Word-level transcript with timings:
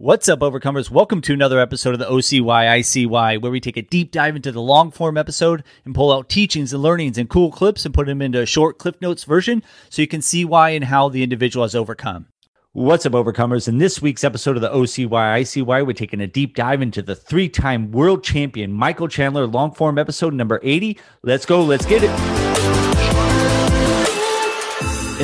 What's 0.00 0.28
up, 0.28 0.38
overcomers? 0.38 0.90
Welcome 0.90 1.20
to 1.22 1.32
another 1.32 1.58
episode 1.58 1.92
of 1.92 1.98
the 1.98 2.08
OCYICY, 2.08 3.42
where 3.42 3.50
we 3.50 3.58
take 3.58 3.76
a 3.76 3.82
deep 3.82 4.12
dive 4.12 4.36
into 4.36 4.52
the 4.52 4.62
long 4.62 4.92
form 4.92 5.18
episode 5.18 5.64
and 5.84 5.92
pull 5.92 6.12
out 6.12 6.28
teachings 6.28 6.72
and 6.72 6.80
learnings 6.80 7.18
and 7.18 7.28
cool 7.28 7.50
clips 7.50 7.84
and 7.84 7.92
put 7.92 8.06
them 8.06 8.22
into 8.22 8.40
a 8.40 8.46
short 8.46 8.78
Cliff 8.78 8.94
Notes 9.00 9.24
version 9.24 9.60
so 9.90 10.00
you 10.00 10.06
can 10.06 10.22
see 10.22 10.44
why 10.44 10.70
and 10.70 10.84
how 10.84 11.08
the 11.08 11.24
individual 11.24 11.64
has 11.64 11.74
overcome. 11.74 12.26
What's 12.70 13.06
up, 13.06 13.12
overcomers? 13.14 13.66
In 13.66 13.78
this 13.78 14.00
week's 14.00 14.22
episode 14.22 14.54
of 14.54 14.62
the 14.62 14.70
OCYICY, 14.70 15.84
we're 15.84 15.92
taking 15.94 16.20
a 16.20 16.28
deep 16.28 16.54
dive 16.54 16.80
into 16.80 17.02
the 17.02 17.16
three 17.16 17.48
time 17.48 17.90
world 17.90 18.22
champion 18.22 18.72
Michael 18.72 19.08
Chandler 19.08 19.48
long 19.48 19.72
form 19.72 19.98
episode 19.98 20.32
number 20.32 20.60
80. 20.62 20.96
Let's 21.24 21.44
go, 21.44 21.60
let's 21.64 21.86
get 21.86 22.04
it 22.04 22.47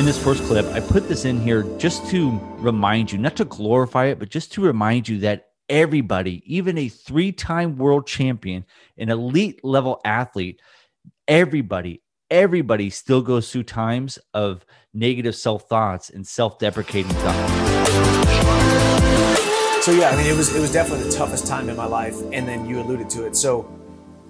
in 0.05 0.09
this 0.09 0.23
first 0.23 0.43
clip, 0.43 0.67
I 0.67 0.81
put 0.81 1.07
this 1.07 1.25
in 1.25 1.41
here 1.41 1.63
just 1.79 2.07
to 2.11 2.39
remind 2.57 3.11
you, 3.11 3.17
not 3.17 3.35
to 3.37 3.45
glorify 3.45 4.05
it, 4.05 4.19
but 4.19 4.29
just 4.29 4.53
to 4.53 4.61
remind 4.61 5.09
you 5.09 5.17
that 5.21 5.47
everybody, 5.67 6.43
even 6.45 6.77
a 6.77 6.89
three 6.89 7.31
time 7.31 7.75
world 7.75 8.05
champion, 8.05 8.65
an 8.99 9.09
elite 9.09 9.65
level 9.65 9.99
athlete, 10.05 10.61
everybody, 11.27 12.03
everybody 12.29 12.91
still 12.91 13.23
goes 13.23 13.51
through 13.51 13.63
times 13.63 14.19
of 14.31 14.63
negative 14.93 15.35
self 15.35 15.67
thoughts 15.67 16.11
and 16.11 16.27
self 16.27 16.59
deprecating 16.59 17.09
thoughts. 17.09 17.53
So 19.83 19.91
yeah, 19.91 20.11
I 20.11 20.17
mean, 20.17 20.27
it 20.27 20.37
was 20.37 20.55
it 20.55 20.59
was 20.59 20.71
definitely 20.71 21.05
the 21.05 21.15
toughest 21.15 21.47
time 21.47 21.67
in 21.67 21.75
my 21.75 21.87
life, 21.87 22.15
and 22.31 22.47
then 22.47 22.69
you 22.69 22.79
alluded 22.79 23.09
to 23.09 23.25
it. 23.25 23.35
So 23.35 23.67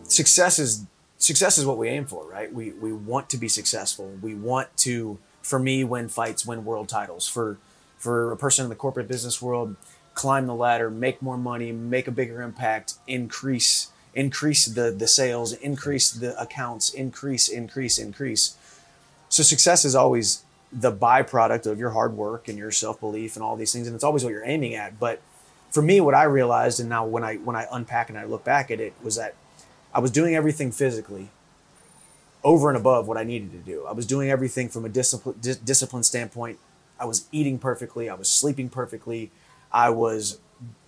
success 0.03 0.57
is 0.57 0.85
success 1.17 1.57
is 1.57 1.65
what 1.65 1.77
we 1.77 1.89
aim 1.89 2.05
for, 2.05 2.25
right? 2.25 2.53
We 2.53 2.71
we 2.71 2.93
want 2.93 3.29
to 3.31 3.37
be 3.37 3.49
successful. 3.49 4.17
We 4.21 4.35
want 4.35 4.69
to 4.77 5.19
for 5.45 5.59
me 5.59 5.83
win 5.83 6.09
fights, 6.09 6.43
win 6.45 6.65
world 6.65 6.89
titles. 6.89 7.27
For 7.27 7.57
for 7.97 8.31
a 8.31 8.37
person 8.37 8.65
in 8.65 8.69
the 8.69 8.75
corporate 8.75 9.07
business 9.07 9.41
world, 9.41 9.75
climb 10.15 10.47
the 10.47 10.55
ladder, 10.55 10.89
make 10.89 11.21
more 11.21 11.37
money, 11.37 11.71
make 11.71 12.07
a 12.07 12.11
bigger 12.11 12.41
impact, 12.41 12.95
increase 13.07 13.91
increase 14.15 14.65
the 14.65 14.91
the 14.91 15.07
sales, 15.07 15.53
increase 15.53 16.11
the 16.11 16.39
accounts, 16.41 16.89
increase 16.89 17.47
increase 17.47 17.99
increase. 17.99 18.57
So 19.29 19.43
success 19.43 19.85
is 19.85 19.93
always 19.93 20.43
the 20.71 20.91
byproduct 20.91 21.67
of 21.67 21.77
your 21.77 21.91
hard 21.91 22.13
work 22.17 22.47
and 22.47 22.57
your 22.57 22.71
self-belief 22.71 23.35
and 23.35 23.43
all 23.43 23.55
these 23.55 23.71
things 23.71 23.87
and 23.87 23.93
it's 23.93 24.03
always 24.03 24.23
what 24.23 24.31
you're 24.31 24.45
aiming 24.45 24.73
at, 24.73 24.99
but 24.99 25.21
for 25.69 25.81
me 25.81 26.01
what 26.01 26.15
I 26.15 26.23
realized 26.23 26.79
and 26.79 26.89
now 26.89 27.05
when 27.05 27.23
I 27.23 27.35
when 27.35 27.55
I 27.55 27.67
unpack 27.71 28.09
and 28.09 28.17
I 28.17 28.25
look 28.25 28.43
back 28.43 28.71
at 28.71 28.79
it 28.79 28.93
was 29.03 29.15
that 29.15 29.35
I 29.93 29.99
was 29.99 30.09
doing 30.09 30.35
everything 30.35 30.71
physically 30.71 31.29
over 32.45 32.69
and 32.69 32.77
above 32.77 33.07
what 33.07 33.17
I 33.17 33.23
needed 33.23 33.51
to 33.51 33.57
do. 33.57 33.85
I 33.85 33.91
was 33.91 34.05
doing 34.05 34.29
everything 34.29 34.69
from 34.69 34.85
a 34.85 34.89
discipline 34.89 35.35
di- 35.41 35.55
discipline 35.65 36.03
standpoint. 36.03 36.59
I 36.97 37.05
was 37.05 37.27
eating 37.31 37.57
perfectly. 37.57 38.07
I 38.07 38.13
was 38.13 38.29
sleeping 38.29 38.69
perfectly. 38.69 39.31
I 39.71 39.89
was 39.89 40.39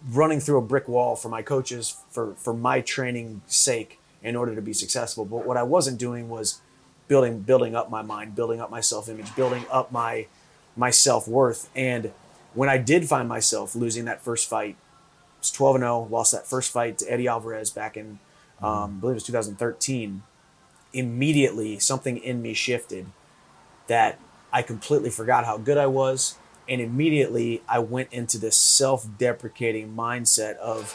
running 0.08 0.40
through 0.40 0.60
a 0.60 0.62
brick 0.62 0.88
wall 0.88 1.16
for 1.18 1.30
my 1.30 1.42
coaches 1.42 1.98
for 2.12 2.36
for 2.36 2.54
my 2.54 2.80
training 2.80 3.42
sake 3.48 4.00
in 4.22 4.36
order 4.36 4.56
to 4.56 4.62
be 4.62 4.72
successful. 4.72 5.26
But 5.26 5.46
what 5.46 5.58
I 5.58 5.64
wasn't 5.64 5.98
doing 5.98 6.30
was 6.30 6.62
building 7.08 7.40
building 7.40 7.76
up 7.76 7.90
my 7.90 8.04
mind, 8.04 8.36
building 8.36 8.62
up 8.62 8.70
my 8.70 8.82
self 8.82 9.10
image, 9.10 9.36
building 9.36 9.66
up 9.72 9.92
my 9.92 10.28
my 10.76 10.92
self 10.92 11.28
worth. 11.28 11.72
And 11.76 12.12
when 12.54 12.70
I 12.70 12.78
did 12.78 13.10
find 13.10 13.28
myself 13.28 13.76
losing 13.76 14.06
that 14.06 14.22
first 14.22 14.48
fight, 14.48 14.76
I 14.76 15.40
was 15.40 15.52
12 15.52 15.76
and 15.78 15.84
0, 15.84 16.08
lost 16.12 16.32
that 16.34 16.46
first 16.46 16.72
fight 16.72 17.00
to 17.00 17.12
Eddie 17.12 17.28
Alvarez 17.28 17.72
back 17.72 17.98
in 17.98 18.20
um, 18.62 18.98
I 18.98 19.02
believe 19.02 19.14
it 19.14 19.16
was 19.16 19.24
2013 19.24 20.24
immediately 20.98 21.78
something 21.78 22.18
in 22.18 22.42
me 22.42 22.54
shifted 22.54 23.06
that 23.86 24.20
I 24.52 24.64
completely 24.64 25.12
forgot 25.12 25.46
how 25.46 25.58
good 25.58 25.78
I 25.78 25.88
was. 25.88 26.38
And 26.68 26.82
immediately 26.82 27.62
I 27.70 27.80
went 27.80 28.12
into 28.12 28.38
this 28.38 28.58
self 28.58 29.08
deprecating 29.18 29.96
mindset 29.96 30.58
of. 30.58 30.94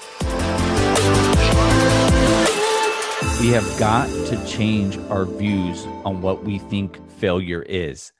We 3.40 3.48
have 3.48 3.78
got 3.78 4.06
to 4.28 4.44
change 4.46 4.98
our 5.08 5.24
views 5.24 5.84
on 6.04 6.20
what 6.20 6.44
we 6.44 6.58
think 6.58 6.98
failure 7.12 7.62
is. 7.62 8.12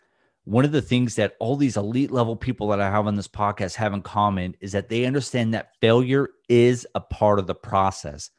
One 0.45 0.65
of 0.65 0.73
the 0.73 0.83
things 0.83 1.17
that 1.17 1.37
all 1.39 1.57
these 1.57 1.77
elite 1.77 2.11
level 2.11 2.35
people 2.35 2.69
that 2.69 2.81
I 2.81 2.91
have 2.91 3.07
on 3.07 3.15
this 3.15 3.29
podcast 3.29 3.75
have 3.77 3.93
in 3.93 4.03
common 4.03 4.57
is 4.61 4.73
that 4.73 4.89
they 4.89 5.05
understand 5.05 5.55
that 5.55 5.77
failure 5.81 6.31
is 6.49 6.87
a 6.95 7.01
part 7.01 7.39
of 7.39 7.47
the 7.47 7.55
process. 7.55 8.31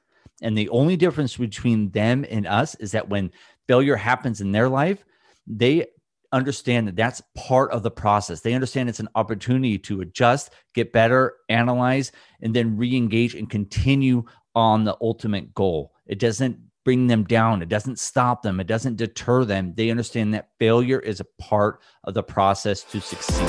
And 0.44 0.58
the 0.58 0.70
only 0.70 0.98
difference 0.98 1.38
between 1.38 1.90
them 1.92 2.26
and 2.30 2.46
us 2.46 2.76
is 2.76 2.92
that 2.92 3.10
when 3.10 3.32
failure 3.68 3.96
happens 3.96 4.42
in 4.42 4.52
their 4.52 4.68
life, 4.68 5.04
they 5.48 5.88
understand 6.34 6.88
that 6.88 6.98
that's 6.98 7.22
part 7.36 7.72
of 7.72 7.82
the 7.82 7.92
process. 7.92 8.42
They 8.42 8.54
understand 8.54 8.90
it's 8.90 9.00
an 9.00 9.08
opportunity 9.16 9.78
to 9.80 10.02
adjust, 10.02 10.52
get 10.74 10.92
better, 10.92 11.36
analyze, 11.48 12.12
and 12.42 12.54
then 12.54 12.76
re 12.76 12.96
engage 12.96 13.36
and 13.36 13.50
continue 13.50 14.26
on 14.54 14.84
the 14.84 14.98
ultimate 15.00 15.54
goal. 15.54 15.94
It 16.06 16.20
doesn't 16.20 16.60
bring 16.84 17.08
them 17.08 17.24
down, 17.24 17.62
it 17.62 17.70
doesn't 17.70 17.98
stop 17.98 18.42
them, 18.42 18.60
it 18.60 18.68
doesn't 18.68 18.98
deter 18.98 19.46
them. 19.46 19.74
They 19.78 19.90
understand 19.90 20.34
that 20.34 20.50
failure 20.60 21.00
is 21.00 21.22
a 21.22 21.26
part 21.40 21.80
of 22.04 22.14
the 22.14 22.24
process 22.24 22.84
to 22.84 23.00
succeed. 23.00 23.48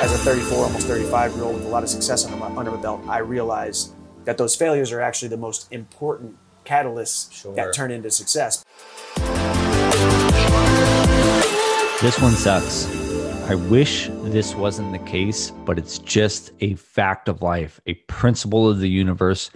As 0.00 0.12
a 0.12 0.18
34, 0.18 0.64
almost 0.64 0.86
35 0.86 1.34
year 1.34 1.44
old 1.44 1.56
with 1.56 1.64
a 1.66 1.68
lot 1.68 1.82
of 1.82 1.90
success 1.90 2.24
under 2.24 2.38
my, 2.38 2.46
under 2.56 2.70
my 2.70 2.80
belt, 2.80 3.02
I 3.06 3.18
realized 3.18 3.95
that 4.26 4.36
those 4.36 4.54
failures 4.54 4.92
are 4.92 5.00
actually 5.00 5.28
the 5.28 5.36
most 5.36 5.72
important 5.72 6.36
catalysts 6.64 7.32
sure. 7.32 7.54
that 7.54 7.72
turn 7.72 7.90
into 7.90 8.10
success. 8.10 8.64
This 12.02 12.20
one 12.20 12.32
sucks. 12.32 12.86
I 13.48 13.54
wish 13.54 14.10
this 14.24 14.54
wasn't 14.56 14.92
the 14.92 15.10
case, 15.10 15.52
but 15.64 15.78
it's 15.78 15.98
just 16.00 16.50
a 16.60 16.74
fact 16.74 17.28
of 17.28 17.40
life, 17.40 17.80
a 17.86 17.94
principle 18.08 18.68
of 18.68 18.80
the 18.80 18.88
universe. 18.88 19.50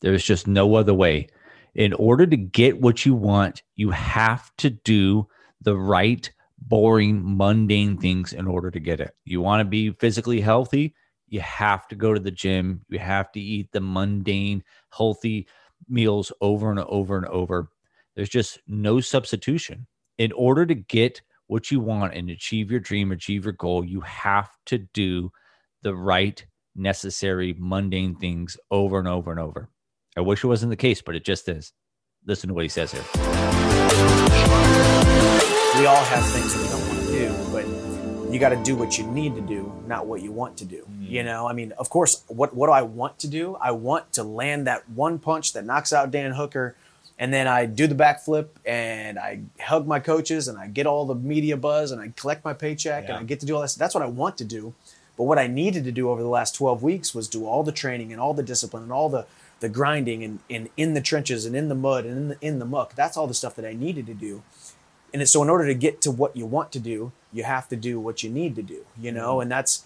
There's 0.00 0.24
just 0.24 0.46
no 0.46 0.74
other 0.74 0.94
way. 0.94 1.28
In 1.74 1.92
order 1.92 2.26
to 2.26 2.36
get 2.36 2.80
what 2.80 3.04
you 3.04 3.14
want, 3.14 3.62
you 3.74 3.90
have 3.90 4.50
to 4.56 4.70
do 4.70 5.28
the 5.60 5.76
right, 5.76 6.30
boring, 6.58 7.20
mundane 7.36 7.98
things 7.98 8.32
in 8.32 8.46
order 8.46 8.70
to 8.70 8.80
get 8.80 9.00
it. 9.00 9.14
You 9.26 9.42
want 9.42 9.60
to 9.60 9.66
be 9.66 9.90
physically 9.90 10.40
healthy, 10.40 10.94
you 11.28 11.40
have 11.40 11.88
to 11.88 11.94
go 11.94 12.14
to 12.14 12.20
the 12.20 12.30
gym. 12.30 12.84
You 12.88 12.98
have 12.98 13.32
to 13.32 13.40
eat 13.40 13.72
the 13.72 13.80
mundane, 13.80 14.62
healthy 14.90 15.48
meals 15.88 16.32
over 16.40 16.70
and 16.70 16.80
over 16.80 17.16
and 17.16 17.26
over. 17.26 17.70
There's 18.14 18.28
just 18.28 18.58
no 18.66 19.00
substitution. 19.00 19.86
In 20.18 20.32
order 20.32 20.64
to 20.64 20.74
get 20.74 21.20
what 21.48 21.70
you 21.70 21.80
want 21.80 22.14
and 22.14 22.30
achieve 22.30 22.70
your 22.70 22.80
dream, 22.80 23.12
achieve 23.12 23.44
your 23.44 23.52
goal, 23.52 23.84
you 23.84 24.00
have 24.00 24.50
to 24.66 24.78
do 24.78 25.30
the 25.82 25.94
right, 25.94 26.44
necessary, 26.74 27.54
mundane 27.58 28.16
things 28.16 28.56
over 28.70 28.98
and 28.98 29.08
over 29.08 29.30
and 29.30 29.40
over. 29.40 29.68
I 30.16 30.22
wish 30.22 30.42
it 30.42 30.46
wasn't 30.46 30.70
the 30.70 30.76
case, 30.76 31.02
but 31.02 31.14
it 31.14 31.24
just 31.24 31.48
is. 31.48 31.72
Listen 32.24 32.48
to 32.48 32.54
what 32.54 32.64
he 32.64 32.68
says 32.68 32.92
here. 32.92 33.04
We 35.78 35.86
all 35.86 36.04
have 36.04 36.26
things 36.30 36.54
that 36.54 36.62
we 36.62 36.68
don't 36.68 36.88
want 36.88 37.00
to 37.00 37.12
do, 37.12 37.34
but 37.52 37.85
you 38.36 38.40
got 38.40 38.50
to 38.50 38.62
do 38.62 38.76
what 38.76 38.98
you 38.98 39.06
need 39.06 39.34
to 39.34 39.40
do, 39.40 39.72
not 39.86 40.06
what 40.06 40.20
you 40.20 40.30
want 40.30 40.58
to 40.58 40.66
do. 40.66 40.82
Mm-hmm. 40.82 41.04
You 41.04 41.22
know, 41.22 41.48
I 41.48 41.54
mean, 41.54 41.72
of 41.72 41.88
course, 41.88 42.22
what 42.28 42.54
what 42.54 42.66
do 42.66 42.72
I 42.72 42.82
want 42.82 43.18
to 43.20 43.28
do? 43.28 43.56
I 43.62 43.70
want 43.70 44.12
to 44.12 44.22
land 44.22 44.66
that 44.66 44.86
one 44.90 45.18
punch 45.18 45.54
that 45.54 45.64
knocks 45.64 45.90
out 45.90 46.10
Dan 46.10 46.32
Hooker, 46.32 46.76
and 47.18 47.32
then 47.32 47.48
I 47.48 47.64
do 47.64 47.86
the 47.86 47.94
backflip 47.94 48.48
and 48.66 49.18
I 49.18 49.40
hug 49.58 49.86
my 49.86 50.00
coaches 50.00 50.48
and 50.48 50.58
I 50.58 50.66
get 50.66 50.86
all 50.86 51.06
the 51.06 51.14
media 51.14 51.56
buzz 51.56 51.92
and 51.92 51.98
I 51.98 52.12
collect 52.14 52.44
my 52.44 52.52
paycheck 52.52 53.04
yeah. 53.04 53.14
and 53.14 53.20
I 53.20 53.22
get 53.24 53.40
to 53.40 53.46
do 53.46 53.56
all 53.56 53.62
this. 53.62 53.74
That's 53.74 53.94
what 53.94 54.02
I 54.02 54.06
want 54.06 54.36
to 54.36 54.44
do. 54.44 54.74
But 55.16 55.24
what 55.24 55.38
I 55.38 55.46
needed 55.46 55.84
to 55.84 55.92
do 55.92 56.10
over 56.10 56.22
the 56.22 56.28
last 56.28 56.54
12 56.56 56.82
weeks 56.82 57.14
was 57.14 57.26
do 57.26 57.46
all 57.46 57.62
the 57.62 57.72
training 57.72 58.12
and 58.12 58.20
all 58.20 58.34
the 58.34 58.42
discipline 58.42 58.82
and 58.82 58.92
all 58.92 59.08
the 59.08 59.24
the 59.60 59.70
grinding 59.70 60.22
and, 60.22 60.40
and 60.50 60.68
in 60.76 60.92
the 60.92 61.00
trenches 61.00 61.46
and 61.46 61.56
in 61.56 61.70
the 61.70 61.74
mud 61.74 62.04
and 62.04 62.18
in 62.18 62.28
the, 62.28 62.36
in 62.42 62.58
the 62.58 62.66
muck. 62.66 62.94
That's 62.94 63.16
all 63.16 63.26
the 63.26 63.32
stuff 63.32 63.56
that 63.56 63.64
I 63.64 63.72
needed 63.72 64.06
to 64.08 64.12
do 64.12 64.42
and 65.12 65.28
so 65.28 65.42
in 65.42 65.48
order 65.48 65.66
to 65.66 65.74
get 65.74 66.00
to 66.00 66.10
what 66.10 66.36
you 66.36 66.46
want 66.46 66.72
to 66.72 66.78
do 66.78 67.12
you 67.32 67.44
have 67.44 67.68
to 67.68 67.76
do 67.76 67.98
what 68.00 68.22
you 68.22 68.30
need 68.30 68.56
to 68.56 68.62
do 68.62 68.84
you 69.00 69.12
know? 69.12 69.34
Mm-hmm. 69.34 69.42
and 69.42 69.50
that's 69.50 69.84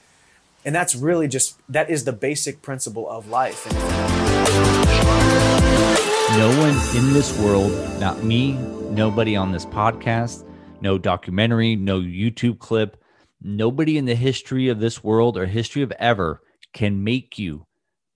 and 0.64 0.74
that's 0.74 0.94
really 0.94 1.26
just 1.26 1.58
that 1.68 1.88
is 1.88 2.04
the 2.04 2.12
basic 2.12 2.60
principle 2.60 3.08
of 3.08 3.28
life. 3.28 3.66
No 6.36 6.48
one 6.58 6.76
in 6.96 7.14
this 7.14 7.36
world 7.38 7.72
not 7.98 8.22
me 8.22 8.52
nobody 8.90 9.36
on 9.36 9.52
this 9.52 9.66
podcast 9.66 10.44
no 10.80 10.98
documentary 10.98 11.76
no 11.76 12.00
youtube 12.00 12.58
clip 12.58 13.02
nobody 13.40 13.96
in 13.98 14.04
the 14.04 14.14
history 14.14 14.68
of 14.68 14.80
this 14.80 15.02
world 15.02 15.36
or 15.36 15.46
history 15.46 15.82
of 15.82 15.92
ever 15.92 16.40
can 16.72 17.02
make 17.02 17.38
you 17.38 17.66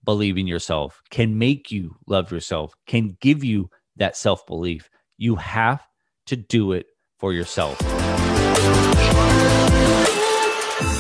believe 0.05 0.37
in 0.37 0.47
yourself 0.47 1.01
can 1.11 1.39
make 1.39 1.71
you 1.71 1.97
love 2.07 2.31
yourself 2.31 2.75
can 2.87 3.17
give 3.21 3.45
you 3.45 3.69
that 3.97 4.17
self-belief. 4.17 4.91
You 5.17 5.37
have 5.37 5.83
to 6.27 6.37
do 6.37 6.73
it 6.73 6.87
for 7.19 7.33
yourself? 7.33 7.79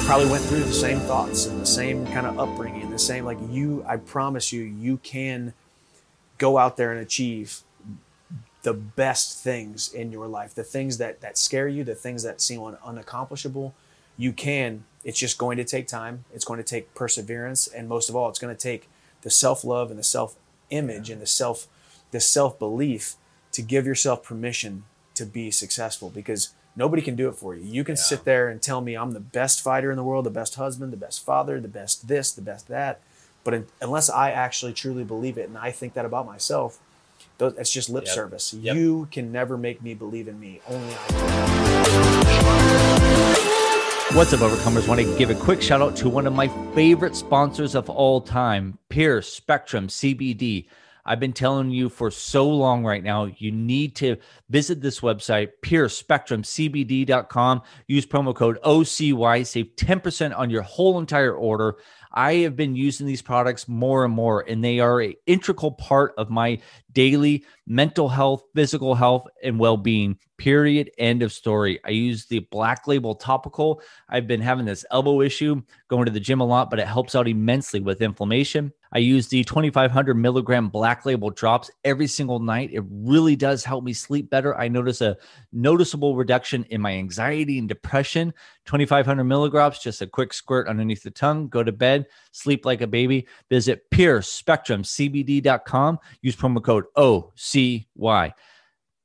Probably 0.06 0.28
went 0.30 0.44
through 0.44 0.60
the 0.60 0.72
same 0.72 1.00
thoughts 1.00 1.46
and 1.46 1.60
the 1.60 1.66
same 1.66 2.06
kind 2.06 2.26
of 2.26 2.38
upbringing, 2.38 2.90
the 2.90 2.98
same 2.98 3.24
like 3.24 3.38
you. 3.48 3.84
I 3.86 3.96
promise 3.96 4.52
you, 4.52 4.62
you 4.62 4.98
can 4.98 5.54
go 6.38 6.58
out 6.58 6.76
there 6.76 6.92
and 6.92 7.00
achieve 7.00 7.60
the 8.62 8.74
best 8.74 9.42
things 9.42 9.92
in 9.92 10.12
your 10.12 10.26
life, 10.26 10.54
the 10.54 10.64
things 10.64 10.98
that 10.98 11.20
that 11.20 11.36
scare 11.38 11.68
you, 11.68 11.84
the 11.84 11.94
things 11.94 12.22
that 12.22 12.40
seem 12.40 12.62
un- 12.62 12.78
unaccomplishable. 12.84 13.72
You 14.16 14.32
can 14.32 14.84
It's 15.04 15.18
just 15.18 15.38
going 15.38 15.56
to 15.58 15.64
take 15.64 15.86
time. 15.86 16.24
It's 16.32 16.44
going 16.44 16.58
to 16.58 16.64
take 16.64 16.94
perseverance, 16.94 17.66
and 17.66 17.88
most 17.88 18.08
of 18.08 18.16
all, 18.16 18.28
it's 18.28 18.38
going 18.38 18.54
to 18.54 18.62
take 18.62 18.88
the 19.22 19.30
self 19.30 19.64
love 19.64 19.90
and 19.90 19.98
the 19.98 20.04
self 20.04 20.36
image 20.70 21.10
and 21.10 21.20
the 21.20 21.26
self 21.26 21.66
the 22.10 22.20
self 22.20 22.58
belief 22.58 23.16
to 23.52 23.62
give 23.62 23.86
yourself 23.86 24.22
permission 24.22 24.84
to 25.14 25.24
be 25.24 25.50
successful 25.50 26.10
because 26.10 26.50
nobody 26.76 27.02
can 27.02 27.16
do 27.16 27.28
it 27.28 27.34
for 27.34 27.54
you. 27.54 27.62
You 27.64 27.84
can 27.84 27.94
yeah. 27.94 28.02
sit 28.02 28.24
there 28.24 28.48
and 28.48 28.60
tell 28.60 28.80
me 28.80 28.94
I'm 28.94 29.12
the 29.12 29.20
best 29.20 29.62
fighter 29.62 29.90
in 29.90 29.96
the 29.96 30.04
world, 30.04 30.26
the 30.26 30.30
best 30.30 30.56
husband, 30.56 30.92
the 30.92 30.96
best 30.96 31.24
father, 31.24 31.60
the 31.60 31.68
best 31.68 32.08
this, 32.08 32.32
the 32.32 32.42
best 32.42 32.68
that. 32.68 33.00
But 33.42 33.54
in, 33.54 33.66
unless 33.80 34.10
I 34.10 34.30
actually 34.30 34.72
truly 34.72 35.04
believe 35.04 35.38
it 35.38 35.48
and 35.48 35.58
I 35.58 35.70
think 35.70 35.94
that 35.94 36.04
about 36.04 36.26
myself, 36.26 36.80
it's 37.40 37.72
just 37.72 37.90
lip 37.90 38.04
yep. 38.06 38.14
service. 38.14 38.54
Yep. 38.54 38.76
You 38.76 39.08
can 39.10 39.32
never 39.32 39.56
make 39.58 39.82
me 39.82 39.94
believe 39.94 40.28
in 40.28 40.38
me. 40.38 40.60
Only 40.68 40.94
I 40.94 41.06
can. 41.08 41.34
What's 44.16 44.32
up, 44.32 44.40
Overcomers? 44.40 44.86
Want 44.86 45.00
to 45.00 45.18
give 45.18 45.30
a 45.30 45.34
quick 45.34 45.60
shout 45.60 45.82
out 45.82 45.96
to 45.96 46.08
one 46.08 46.28
of 46.28 46.32
my 46.32 46.46
favorite 46.74 47.16
sponsors 47.16 47.74
of 47.74 47.90
all 47.90 48.20
time, 48.20 48.78
Pure 48.88 49.22
Spectrum 49.22 49.88
CBD. 49.88 50.66
I've 51.06 51.20
been 51.20 51.32
telling 51.32 51.70
you 51.70 51.88
for 51.88 52.10
so 52.10 52.48
long 52.48 52.84
right 52.84 53.02
now, 53.02 53.30
you 53.36 53.52
need 53.52 53.94
to 53.96 54.16
visit 54.48 54.80
this 54.80 55.00
website, 55.00 55.50
purespectrumcbd.com. 55.62 57.62
Use 57.86 58.06
promo 58.06 58.34
code 58.34 58.58
OCY, 58.64 59.46
save 59.46 59.76
10% 59.76 60.36
on 60.36 60.50
your 60.50 60.62
whole 60.62 60.98
entire 60.98 61.34
order. 61.34 61.76
I 62.16 62.34
have 62.36 62.54
been 62.54 62.76
using 62.76 63.06
these 63.06 63.22
products 63.22 63.68
more 63.68 64.04
and 64.04 64.14
more, 64.14 64.44
and 64.48 64.64
they 64.64 64.78
are 64.78 65.00
an 65.00 65.14
integral 65.26 65.72
part 65.72 66.14
of 66.16 66.30
my 66.30 66.60
daily 66.92 67.44
mental 67.66 68.08
health, 68.08 68.44
physical 68.54 68.94
health, 68.94 69.26
and 69.42 69.58
well 69.58 69.76
being. 69.76 70.18
Period. 70.36 70.90
End 70.98 71.22
of 71.22 71.32
story. 71.32 71.80
I 71.84 71.90
use 71.90 72.26
the 72.26 72.40
black 72.50 72.86
label 72.86 73.14
topical. 73.14 73.82
I've 74.08 74.28
been 74.28 74.40
having 74.40 74.64
this 74.64 74.84
elbow 74.90 75.20
issue 75.20 75.62
going 75.88 76.06
to 76.06 76.12
the 76.12 76.20
gym 76.20 76.40
a 76.40 76.44
lot, 76.44 76.70
but 76.70 76.78
it 76.78 76.86
helps 76.86 77.14
out 77.14 77.28
immensely 77.28 77.80
with 77.80 78.00
inflammation. 78.00 78.72
I 78.94 78.98
use 78.98 79.26
the 79.26 79.42
2500 79.42 80.14
milligram 80.14 80.68
black 80.68 81.04
label 81.04 81.30
drops 81.30 81.68
every 81.84 82.06
single 82.06 82.38
night. 82.38 82.70
It 82.72 82.84
really 82.88 83.34
does 83.34 83.64
help 83.64 83.82
me 83.82 83.92
sleep 83.92 84.30
better. 84.30 84.56
I 84.56 84.68
notice 84.68 85.00
a 85.00 85.16
noticeable 85.52 86.14
reduction 86.14 86.62
in 86.70 86.80
my 86.80 86.92
anxiety 86.92 87.58
and 87.58 87.68
depression. 87.68 88.32
2500 88.66 89.24
milligrams, 89.24 89.80
just 89.80 90.00
a 90.00 90.06
quick 90.06 90.32
squirt 90.32 90.68
underneath 90.68 91.02
the 91.02 91.10
tongue. 91.10 91.48
Go 91.48 91.64
to 91.64 91.72
bed, 91.72 92.06
sleep 92.30 92.64
like 92.64 92.82
a 92.82 92.86
baby. 92.86 93.26
Visit 93.50 93.90
purespectrumcbd.com. 93.90 95.98
Use 96.22 96.36
promo 96.36 96.62
code 96.62 96.84
OCY. 96.96 98.32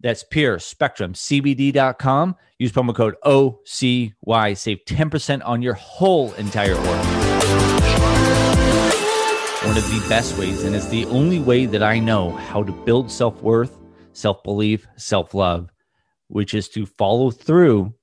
That's 0.01 0.23
purespectrumcbd.com. 0.23 2.35
Use 2.59 2.71
promo 2.71 2.95
code 2.95 3.15
OCY. 3.25 4.55
Save 4.55 4.85
10% 4.85 5.41
on 5.43 5.63
your 5.63 5.73
whole 5.73 6.31
entire 6.33 6.75
order 6.75 8.48
one 9.69 9.77
of 9.77 9.87
the 9.91 10.09
best 10.09 10.35
ways, 10.39 10.63
and 10.63 10.75
it's 10.75 10.87
the 10.87 11.05
only 11.05 11.37
way 11.37 11.67
that 11.67 11.83
I 11.83 11.99
know 11.99 12.31
how 12.31 12.63
to 12.63 12.71
build 12.71 13.11
self 13.11 13.39
worth, 13.43 13.77
self 14.13 14.41
belief, 14.41 14.87
self 14.95 15.35
love, 15.35 15.69
which 16.27 16.55
is 16.55 16.69
to 16.69 16.87
follow 16.87 17.29
through 17.29 17.93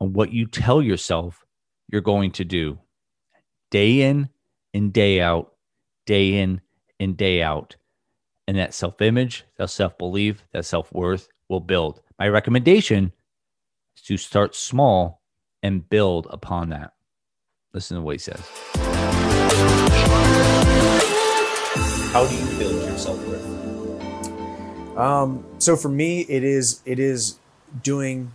on 0.00 0.12
what 0.12 0.32
you 0.32 0.44
tell 0.44 0.82
yourself 0.82 1.46
you're 1.86 2.00
going 2.00 2.32
to 2.32 2.44
do 2.44 2.80
day 3.70 4.00
in 4.00 4.28
and 4.72 4.92
day 4.92 5.20
out, 5.20 5.54
day 6.04 6.40
in 6.40 6.60
and 6.98 7.16
day 7.16 7.42
out. 7.42 7.76
And 8.48 8.58
that 8.58 8.74
self 8.74 9.00
image, 9.00 9.44
that 9.56 9.70
self 9.70 9.96
belief, 9.96 10.42
that 10.52 10.64
self 10.64 10.92
worth 10.92 11.28
will 11.48 11.60
build. 11.60 12.00
My 12.18 12.26
recommendation 12.26 13.12
is 13.96 14.02
to 14.02 14.16
start 14.16 14.56
small 14.56 15.22
and 15.62 15.88
build 15.88 16.26
upon 16.30 16.70
that. 16.70 16.92
Listen 17.72 17.98
to 17.98 18.02
what 18.02 18.16
he 18.16 18.18
says. 18.18 19.93
How 22.14 22.24
do 22.24 22.36
you 22.36 22.46
build 22.60 22.80
your 22.84 22.96
self 22.96 23.18
worth? 23.26 23.44
Um, 24.96 25.44
so 25.58 25.74
for 25.74 25.88
me, 25.88 26.20
it 26.20 26.44
is 26.44 26.80
it 26.84 27.00
is 27.00 27.40
doing 27.82 28.30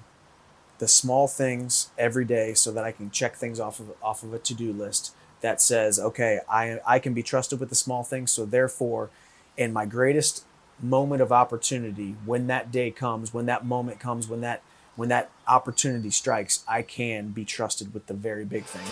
the 0.79 0.87
small 0.89 1.29
things 1.29 1.89
every 1.97 2.25
day 2.25 2.53
so 2.55 2.73
that 2.73 2.83
I 2.83 2.91
can 2.91 3.09
check 3.09 3.37
things 3.37 3.57
off 3.57 3.79
of 3.79 3.93
off 4.03 4.21
of 4.21 4.33
a 4.33 4.39
to 4.39 4.53
do 4.53 4.73
list 4.73 5.15
that 5.39 5.61
says, 5.61 5.97
okay, 5.97 6.41
I 6.49 6.81
I 6.85 6.99
can 6.99 7.13
be 7.13 7.23
trusted 7.23 7.61
with 7.61 7.69
the 7.69 7.75
small 7.75 8.03
things. 8.03 8.31
So 8.31 8.45
therefore, 8.45 9.11
in 9.55 9.71
my 9.71 9.85
greatest 9.85 10.43
moment 10.81 11.21
of 11.21 11.31
opportunity, 11.31 12.17
when 12.25 12.47
that 12.47 12.73
day 12.73 12.91
comes, 12.91 13.33
when 13.33 13.45
that 13.45 13.65
moment 13.65 14.01
comes, 14.01 14.27
when 14.27 14.41
that 14.41 14.61
when 14.97 15.07
that 15.07 15.29
opportunity 15.47 16.09
strikes, 16.09 16.65
I 16.67 16.81
can 16.81 17.29
be 17.29 17.45
trusted 17.45 17.93
with 17.93 18.07
the 18.07 18.13
very 18.13 18.43
big 18.43 18.65
thing. 18.65 18.89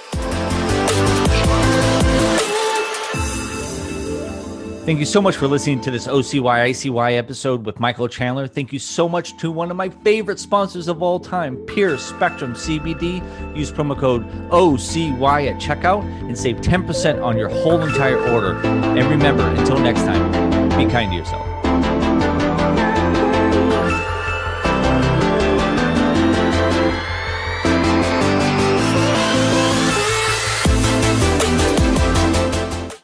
Thank 4.88 5.00
you 5.00 5.06
so 5.06 5.22
much 5.22 5.36
for 5.36 5.50
listening 5.50 5.82
to 5.82 5.92
this 5.92 6.08
OCY 6.08 6.70
ICY 6.70 7.18
episode 7.18 7.66
with 7.66 7.78
Michael 7.78 8.08
Chandler. 8.08 8.48
Thank 8.48 8.72
you 8.72 8.80
so 8.80 9.10
much 9.10 9.36
to 9.36 9.52
one 9.52 9.70
of 9.70 9.76
my 9.76 9.90
favorite 9.90 10.40
sponsors 10.40 10.88
of 10.88 11.04
all 11.04 11.20
time, 11.20 11.58
Pure 11.66 11.98
Spectrum 11.98 12.54
CBD. 12.54 13.22
Use 13.54 13.70
promo 13.70 14.00
code 14.00 14.26
OCY 14.50 15.52
at 15.52 15.60
checkout 15.60 16.04
and 16.22 16.38
save 16.40 16.62
10% 16.62 17.22
on 17.22 17.38
your 17.38 17.50
whole 17.50 17.82
entire 17.82 18.18
order. 18.32 18.56
And 18.66 19.10
remember, 19.10 19.46
until 19.46 19.78
next 19.78 20.04
time, 20.04 20.70
be 20.70 20.90
kind 20.90 21.12
to 21.12 21.18
yourself. 21.18 21.46